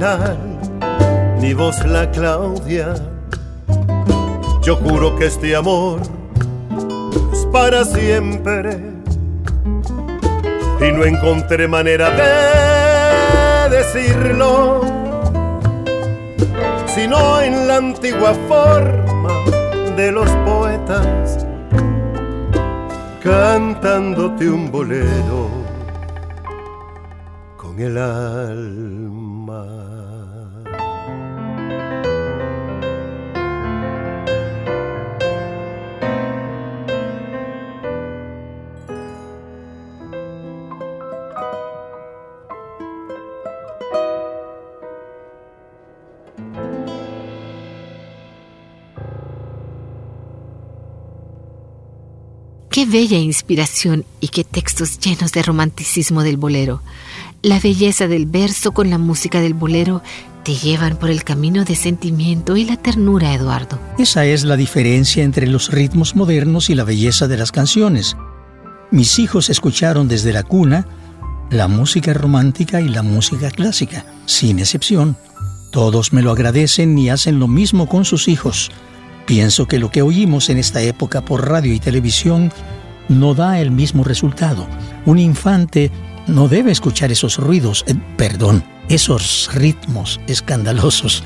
Cardenal, 0.00 0.38
ni 1.40 1.54
vos 1.54 1.84
la 1.86 2.10
Claudia. 2.10 2.94
Yo 4.62 4.76
juro 4.76 5.16
que 5.16 5.26
este 5.26 5.54
amor 5.54 6.00
es 7.32 7.46
para 7.52 7.84
siempre. 7.84 8.78
Y 10.80 10.92
no 10.92 11.04
encontré 11.04 11.68
manera 11.68 12.10
de 12.10 13.76
decirlo, 13.76 14.80
sino 16.86 17.40
en 17.42 17.68
la 17.68 17.76
antigua 17.76 18.34
forma 18.48 19.34
de 19.96 20.10
los 20.10 20.30
poetas 20.46 21.46
cantándote 23.22 24.48
un 24.48 24.72
bolero 24.72 25.59
con 27.60 27.78
el 27.78 27.98
alma. 27.98 29.90
Qué 52.70 52.86
bella 52.86 53.18
inspiración 53.18 54.06
y 54.20 54.28
qué 54.28 54.44
textos 54.44 54.98
llenos 55.00 55.32
de 55.32 55.42
romanticismo 55.42 56.22
del 56.22 56.38
bolero. 56.38 56.80
La 57.42 57.58
belleza 57.58 58.06
del 58.06 58.26
verso 58.26 58.72
con 58.72 58.90
la 58.90 58.98
música 58.98 59.40
del 59.40 59.54
bolero 59.54 60.02
te 60.44 60.54
llevan 60.54 60.96
por 60.96 61.08
el 61.08 61.24
camino 61.24 61.64
de 61.64 61.74
sentimiento 61.74 62.54
y 62.58 62.66
la 62.66 62.76
ternura, 62.76 63.32
Eduardo. 63.32 63.78
Esa 63.98 64.26
es 64.26 64.44
la 64.44 64.58
diferencia 64.58 65.24
entre 65.24 65.46
los 65.46 65.70
ritmos 65.70 66.14
modernos 66.14 66.68
y 66.68 66.74
la 66.74 66.84
belleza 66.84 67.28
de 67.28 67.38
las 67.38 67.50
canciones. 67.50 68.14
Mis 68.90 69.18
hijos 69.18 69.48
escucharon 69.48 70.06
desde 70.06 70.34
la 70.34 70.42
cuna 70.42 70.86
la 71.50 71.66
música 71.66 72.12
romántica 72.12 72.82
y 72.82 72.88
la 72.88 73.02
música 73.02 73.50
clásica, 73.50 74.04
sin 74.26 74.58
excepción. 74.58 75.16
Todos 75.72 76.12
me 76.12 76.20
lo 76.20 76.32
agradecen 76.32 76.98
y 76.98 77.08
hacen 77.08 77.38
lo 77.38 77.48
mismo 77.48 77.88
con 77.88 78.04
sus 78.04 78.28
hijos. 78.28 78.70
Pienso 79.24 79.66
que 79.66 79.78
lo 79.78 79.90
que 79.90 80.02
oímos 80.02 80.50
en 80.50 80.58
esta 80.58 80.82
época 80.82 81.24
por 81.24 81.48
radio 81.48 81.72
y 81.72 81.80
televisión 81.80 82.52
no 83.08 83.32
da 83.32 83.60
el 83.60 83.70
mismo 83.70 84.04
resultado. 84.04 84.66
Un 85.06 85.18
infante 85.18 85.90
no 86.26 86.48
debe 86.48 86.72
escuchar 86.72 87.12
esos 87.12 87.38
ruidos, 87.38 87.84
eh, 87.86 87.94
perdón, 88.16 88.64
esos 88.88 89.50
ritmos 89.52 90.20
escandalosos. 90.26 91.22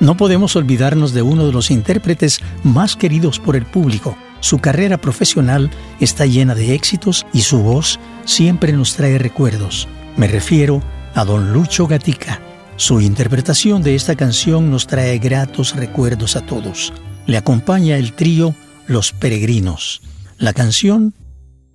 No 0.00 0.16
podemos 0.16 0.56
olvidarnos 0.56 1.12
de 1.12 1.22
uno 1.22 1.46
de 1.46 1.52
los 1.52 1.70
intérpretes 1.70 2.40
más 2.62 2.96
queridos 2.96 3.38
por 3.38 3.56
el 3.56 3.64
público. 3.64 4.16
Su 4.40 4.58
carrera 4.58 4.98
profesional 4.98 5.70
está 6.00 6.26
llena 6.26 6.54
de 6.54 6.74
éxitos 6.74 7.26
y 7.32 7.42
su 7.42 7.60
voz 7.60 7.98
siempre 8.24 8.72
nos 8.72 8.94
trae 8.94 9.18
recuerdos. 9.18 9.88
Me 10.16 10.26
refiero 10.26 10.82
a 11.14 11.24
don 11.24 11.52
Lucho 11.52 11.86
Gatica. 11.86 12.40
Su 12.76 13.00
interpretación 13.00 13.82
de 13.82 13.94
esta 13.94 14.16
canción 14.16 14.70
nos 14.70 14.86
trae 14.86 15.18
gratos 15.18 15.76
recuerdos 15.76 16.36
a 16.36 16.40
todos 16.40 16.92
le 17.26 17.36
acompaña 17.36 17.96
el 17.96 18.12
trío 18.12 18.54
Los 18.86 19.12
Peregrinos. 19.12 20.02
La 20.38 20.52
canción 20.52 21.14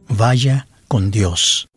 Vaya 0.08 0.68
con 0.88 1.12
Dios. 1.12 1.69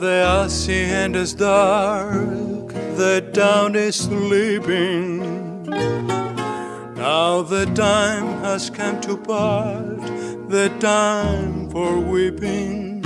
the 0.00 0.24
hacienda 0.24 1.18
is 1.18 1.34
dark, 1.34 2.68
the 2.96 3.28
town 3.32 3.74
is 3.74 3.96
sleeping. 3.96 5.64
Now 6.94 7.42
the 7.42 7.66
time 7.74 8.26
has 8.44 8.70
come 8.70 9.00
to 9.00 9.16
part, 9.16 10.00
the 10.48 10.72
time 10.78 11.68
for 11.70 11.98
weeping. 11.98 13.02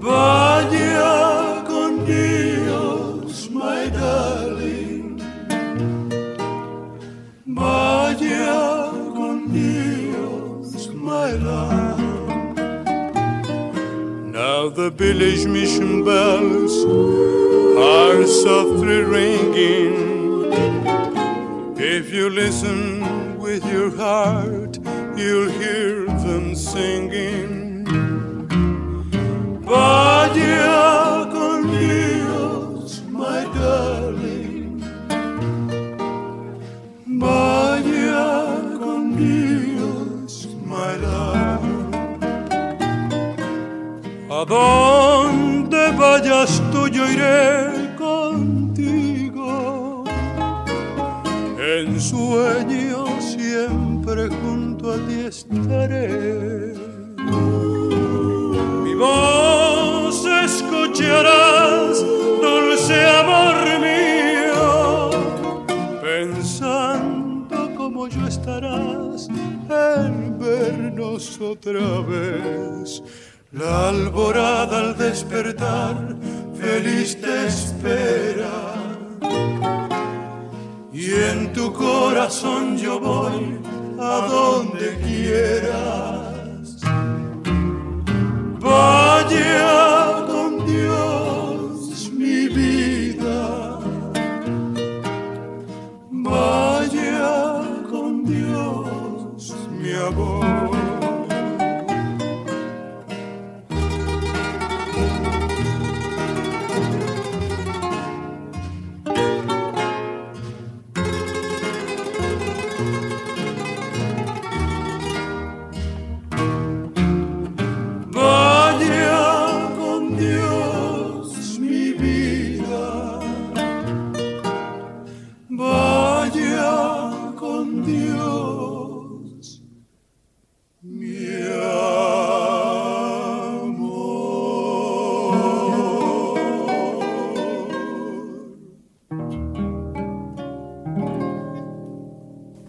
Vaya 0.00 1.62
con 1.66 2.04
Dios, 2.04 3.48
my 3.50 3.88
darling. 3.90 5.20
Vaya 7.46 8.90
con 9.14 9.52
Dios, 9.52 10.88
my 10.88 11.30
love 11.32 11.91
village 14.70 15.44
mission 15.46 16.04
bells 16.04 16.84
are 17.76 18.24
softly 18.26 19.00
ringing. 19.02 20.52
If 21.76 22.12
you 22.12 22.30
listen 22.30 23.38
with 23.38 23.64
your 23.66 23.90
heart, 23.96 24.78
you'll 25.16 25.50
hear 25.50 26.06
them 26.06 26.54
singing. 26.54 27.84
Vaya 29.64 30.11
otra 71.52 72.00
vez. 72.00 73.02
La 73.52 73.88
alborada 73.90 74.78
al 74.78 74.96
despertar, 74.96 76.16
feliz 76.58 77.20
te 77.20 77.46
espera 77.46 78.72
y 80.92 81.12
en 81.30 81.52
tu 81.52 81.72
corazón 81.72 82.78
yo 82.78 82.98
voy 82.98 83.58
a 84.00 84.26
donde 84.30 84.96
quieras. 85.04 86.80
Vaya 88.60 90.01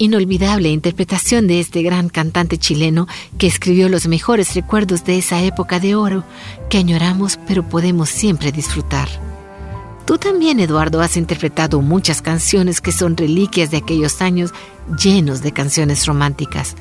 Inolvidable 0.04 0.68
interpretación 0.68 1.48
de 1.48 1.62
este 1.62 1.82
gran 1.82 2.10
cantante 2.10 2.58
chileno 2.58 3.08
que 3.38 3.48
escribió 3.48 3.88
los 3.88 4.06
mejores 4.06 4.54
recuerdos 4.54 5.06
de 5.06 5.18
esa 5.18 5.42
época 5.42 5.80
de 5.80 5.96
oro 5.96 6.26
que 6.70 6.78
añoramos 6.78 7.40
pero 7.48 7.64
podemos 7.64 8.10
siempre 8.10 8.52
disfrutar. 8.52 9.08
Tú 10.06 10.18
también, 10.18 10.60
Eduardo, 10.60 11.00
has 11.00 11.16
interpretado 11.16 11.80
muchas 11.80 12.22
canciones 12.22 12.82
que 12.82 12.92
son 12.92 13.16
reliquias 13.16 13.72
de 13.72 13.78
aquellos 13.78 14.22
años 14.22 14.52
llenos 15.02 15.42
de 15.42 15.54
canciones 15.54 16.06
románticas. 16.06 16.76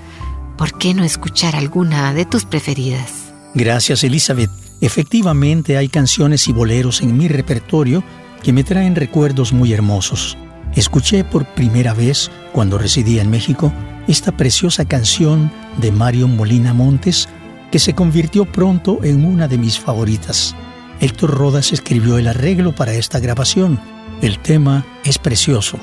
¿Por 0.59 0.77
qué 0.77 0.93
no 0.93 1.05
escuchar 1.05 1.55
alguna 1.55 2.13
de 2.15 2.25
tus 2.25 2.45
preferidas? 2.45 3.33
Gracias, 3.55 4.03
Elizabeth. 4.03 4.51
Efectivamente 4.81 5.77
hay 5.77 5.87
canciones 5.87 6.49
y 6.49 6.53
boleros 6.53 7.03
en 7.03 7.17
mi 7.17 7.29
repertorio 7.29 8.03
que 8.43 8.53
me 8.53 8.65
traen 8.65 8.97
recuerdos 8.97 9.53
muy 9.53 9.73
hermosos. 9.73 10.37
Escuché 10.75 11.23
por 11.25 11.45
primera 11.47 11.93
vez, 11.93 12.31
cuando 12.53 12.79
residía 12.79 13.23
en 13.23 13.31
México, 13.31 13.73
esta 14.09 14.33
preciosa 14.33 14.85
canción 14.85 15.53
de 15.79 15.93
Mario 15.93 16.29
Molina 16.29 16.73
Montes, 16.73 17.29
que 17.71 17.79
se 17.79 17.95
convirtió 17.95 18.45
pronto 18.45 19.03
en 19.03 19.25
una 19.25 19.49
de 19.49 19.59
mis 19.59 19.79
favoritas. 19.79 20.55
Héctor 21.01 21.31
Rodas 21.31 21.73
escribió 21.73 22.19
el 22.19 22.29
arreglo 22.29 22.75
para 22.75 22.93
esta 22.95 23.19
grabación. 23.19 23.81
El 24.23 24.39
tema 24.39 24.87
es 25.05 25.19
precioso. 25.19 25.79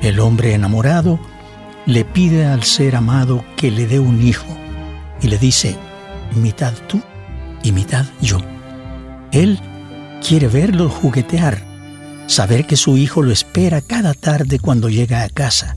El 0.00 0.20
hombre 0.20 0.54
enamorado 0.54 1.18
le 1.86 2.04
pide 2.04 2.46
al 2.46 2.62
ser 2.62 2.96
amado 2.96 3.44
que 3.56 3.70
le 3.70 3.86
dé 3.86 3.98
un 3.98 4.22
hijo 4.22 4.46
y 5.20 5.28
le 5.28 5.38
dice, 5.38 5.76
mitad 6.34 6.72
tú 6.88 7.00
y 7.62 7.72
mitad 7.72 8.06
yo. 8.20 8.38
Él 9.32 9.58
quiere 10.26 10.48
verlo 10.48 10.88
juguetear, 10.88 11.62
saber 12.30 12.64
que 12.64 12.76
su 12.76 12.96
hijo 12.96 13.22
lo 13.22 13.32
espera 13.32 13.80
cada 13.80 14.14
tarde 14.14 14.60
cuando 14.60 14.88
llega 14.88 15.24
a 15.24 15.28
casa. 15.28 15.76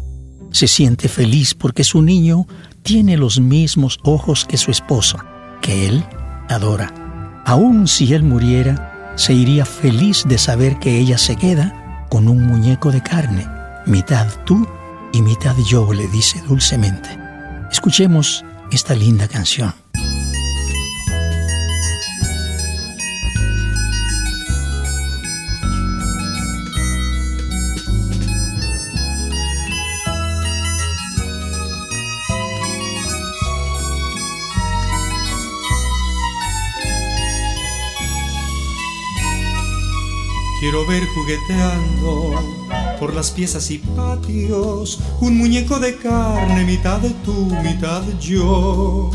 Se 0.51 0.67
siente 0.67 1.09
feliz 1.09 1.55
porque 1.55 1.83
su 1.83 2.03
niño 2.03 2.45
tiene 2.83 3.17
los 3.17 3.39
mismos 3.39 3.97
ojos 4.03 4.45
que 4.45 4.57
su 4.57 4.69
esposa, 4.69 5.25
que 5.61 5.87
él 5.87 6.05
adora. 6.49 6.93
Aun 7.45 7.87
si 7.87 8.13
él 8.13 8.21
muriera, 8.21 9.13
se 9.15 9.33
iría 9.33 9.65
feliz 9.65 10.25
de 10.27 10.37
saber 10.37 10.77
que 10.77 10.99
ella 10.99 11.17
se 11.17 11.35
queda 11.35 12.05
con 12.09 12.27
un 12.27 12.45
muñeco 12.45 12.91
de 12.91 13.01
carne, 13.01 13.47
mitad 13.87 14.27
tú 14.45 14.67
y 15.11 15.23
mitad 15.23 15.55
yo, 15.67 15.91
le 15.91 16.07
dice 16.07 16.39
dulcemente. 16.47 17.09
Escuchemos 17.71 18.45
esta 18.71 18.93
linda 18.93 19.27
canción. 19.27 19.82
Quiero 40.63 40.87
ver 40.87 41.03
jugueteando 41.07 42.35
por 42.97 43.13
las 43.13 43.31
piezas 43.31 43.69
y 43.69 43.79
patios 43.79 44.97
un 45.19 45.37
muñeco 45.37 45.77
de 45.77 45.97
carne, 45.97 46.63
mitad 46.63 47.01
tú, 47.25 47.53
mitad 47.61 48.01
yo, 48.21 49.11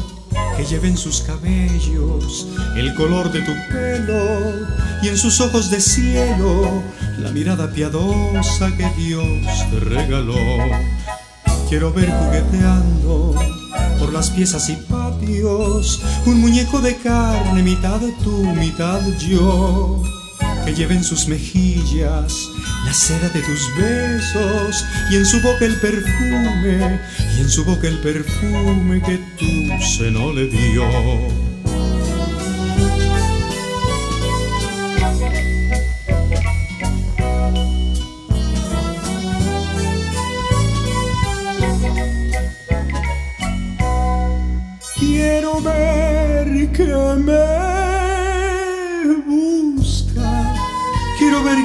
que 0.58 0.66
lleve 0.66 0.88
en 0.88 0.98
sus 0.98 1.22
cabellos 1.22 2.48
el 2.76 2.94
color 2.94 3.32
de 3.32 3.40
tu 3.40 3.52
pelo 3.70 4.66
y 5.02 5.08
en 5.08 5.16
sus 5.16 5.40
ojos 5.40 5.70
de 5.70 5.80
cielo 5.80 6.82
la 7.18 7.30
mirada 7.30 7.70
piadosa 7.70 8.70
que 8.76 8.86
Dios 8.98 9.24
te 9.70 9.80
regaló. 9.80 10.34
Quiero 11.70 11.94
ver 11.94 12.10
jugueteando 12.10 13.34
por 13.98 14.12
las 14.12 14.28
piezas 14.28 14.68
y 14.68 14.76
patios 14.76 16.02
un 16.26 16.42
muñeco 16.42 16.82
de 16.82 16.94
carne, 16.96 17.62
mitad 17.62 18.02
tú, 18.22 18.42
mitad 18.54 19.00
yo 19.18 20.02
que 20.68 20.74
lleve 20.74 20.96
en 20.96 21.04
sus 21.04 21.28
mejillas 21.28 22.50
la 22.84 22.92
seda 22.92 23.30
de 23.30 23.40
tus 23.40 23.74
besos 23.74 24.84
y 25.10 25.16
en 25.16 25.24
su 25.24 25.40
boca 25.40 25.64
el 25.64 25.76
perfume, 25.80 27.00
y 27.36 27.40
en 27.40 27.48
su 27.48 27.64
boca 27.64 27.88
el 27.88 27.98
perfume 28.00 29.00
que 29.00 29.18
tu 29.38 29.82
seno 29.82 30.30
le 30.32 30.46
dio. 30.46 30.84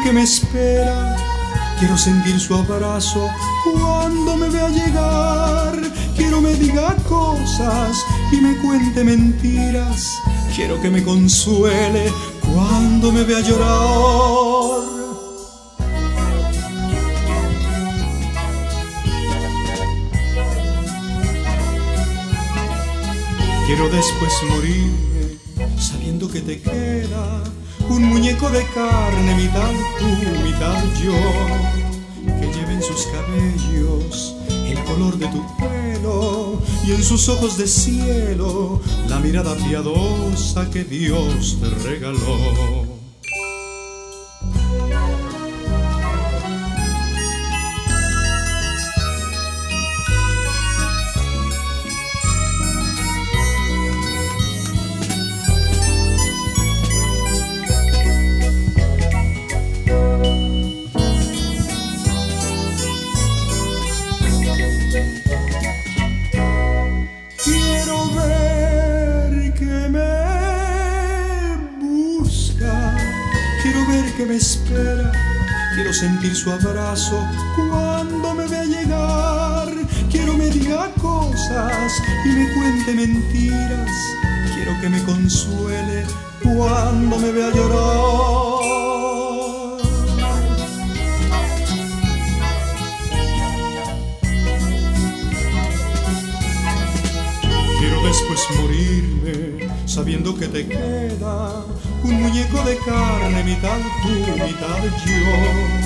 Que 0.04 0.12
me 0.12 0.24
espera 0.24 1.16
Quiero 1.80 1.98
sentir 1.98 2.40
su 2.40 2.56
abrazo 2.56 3.30
cuando 3.64 4.38
me 4.38 4.50
vea 4.50 4.70
llegar. 4.70 5.82
Quiero 6.16 6.40
me 6.40 6.54
diga 6.54 6.96
cosas 7.10 8.06
y 8.32 8.38
me 8.38 8.56
cuente 8.62 9.04
mentiras. 9.04 10.14
Quiero 10.56 10.80
que 10.82 10.90
me 10.90 11.04
consuele 11.04 12.10
cuando 12.40 13.12
me 13.12 13.24
vea 13.24 13.42
llorar. 13.42 14.84
Quiero 23.66 23.90
después 23.90 24.34
morirme 24.50 25.38
sabiendo 25.78 26.30
que 26.30 26.40
te 26.40 26.62
queda 26.62 27.44
un 27.94 28.04
muñeco 28.06 28.50
de 28.50 28.66
carne, 28.74 29.36
mitad 29.36 29.72
tú, 30.00 30.06
mitad 30.44 30.84
yo, 31.04 31.14
que 32.40 32.48
lleve 32.48 32.74
en 32.74 32.82
sus 32.82 33.06
cabellos 33.08 34.36
el 34.66 34.84
color 34.84 35.18
de 35.18 35.28
tu 35.28 35.42
pelo 35.58 36.60
y 36.86 36.92
en 36.92 37.04
sus 37.04 37.30
ojos 37.30 37.58
de 37.58 37.68
cielo 37.68 38.82
la 39.08 39.20
mirada 39.20 39.56
piadosa 39.56 40.70
que 40.72 40.84
Dios 40.84 41.58
te 41.62 41.70
regaló. 41.88 42.93
Su 76.44 76.52
abrazo 76.52 77.26
cuando 77.56 78.34
me 78.34 78.46
vea 78.48 78.66
llegar. 78.66 79.70
Quiero 80.12 80.34
me 80.38 80.50
diga 80.50 80.92
cosas 81.02 82.02
y 82.26 82.30
me 82.30 82.54
cuente 82.54 82.94
mentiras. 82.94 83.90
Quiero 84.54 84.72
que 84.82 84.90
me 84.90 85.02
consuele 85.04 86.04
cuando 86.44 87.18
me 87.18 87.32
vea 87.32 87.50
llorar. 87.52 88.74
Quiero 97.80 98.04
después 98.04 98.48
morirme 98.58 99.70
sabiendo 99.86 100.36
que 100.36 100.48
te 100.48 100.68
queda 100.68 101.64
un 102.04 102.22
muñeco 102.22 102.62
de 102.64 102.78
carne, 102.78 103.44
mitad 103.44 103.80
tú, 104.02 104.10
mitad 104.44 104.84
yo, 105.06 105.83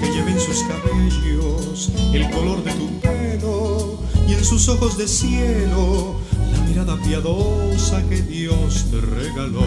que 0.00 0.10
lleve 0.12 0.32
en 0.32 0.40
sus 0.40 0.62
cabellos 0.64 1.90
el 2.12 2.30
color 2.30 2.62
de 2.64 2.72
tu 2.72 3.00
pelo 3.00 3.98
y 4.28 4.32
en 4.32 4.44
sus 4.44 4.68
ojos 4.68 4.96
de 4.96 5.08
cielo 5.08 6.16
la 6.52 6.60
mirada 6.60 6.96
piadosa 7.02 8.02
que 8.08 8.22
Dios 8.22 8.86
te 8.90 9.00
regaló, 9.00 9.66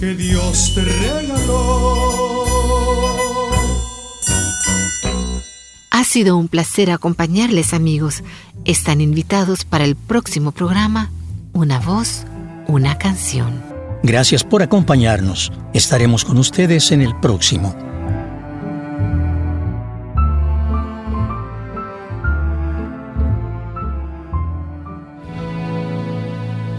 que 0.00 0.14
Dios 0.14 0.72
te 0.74 0.82
regaló. 0.82 2.36
Ha 5.90 6.04
sido 6.04 6.36
un 6.36 6.48
placer 6.48 6.90
acompañarles 6.90 7.72
amigos. 7.72 8.22
Están 8.64 9.00
invitados 9.00 9.64
para 9.64 9.84
el 9.84 9.96
próximo 9.96 10.52
programa 10.52 11.10
Una 11.52 11.80
voz, 11.80 12.24
una 12.66 12.98
canción. 12.98 13.62
Gracias 14.02 14.44
por 14.44 14.62
acompañarnos. 14.62 15.50
Estaremos 15.72 16.24
con 16.24 16.36
ustedes 16.36 16.92
en 16.92 17.00
el 17.00 17.18
próximo. 17.18 17.74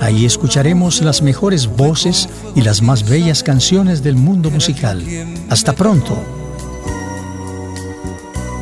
Ahí 0.00 0.24
escucharemos 0.24 1.02
las 1.02 1.22
mejores 1.22 1.66
voces 1.66 2.28
y 2.54 2.62
las 2.62 2.82
más 2.82 3.08
bellas 3.08 3.42
canciones 3.42 4.02
del 4.02 4.16
mundo 4.16 4.50
musical. 4.50 5.04
Hasta 5.50 5.72
pronto. 5.72 6.16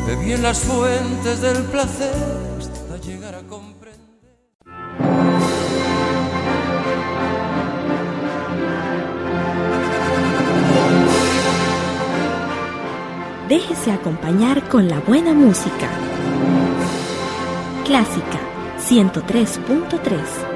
Bebí 0.07 0.33
en 0.33 0.43
las 0.43 0.59
fuentes 0.61 1.41
del 1.41 1.65
placer 1.65 2.15
hasta 2.59 2.97
llegar 3.07 3.35
a 3.35 3.43
comprender. 3.43 3.77
Déjese 13.49 13.93
acompañar 13.93 14.69
con 14.69 14.89
la 14.89 15.01
buena 15.01 15.33
música. 15.35 15.89
Clásica 17.85 18.41
103.3 18.81 20.56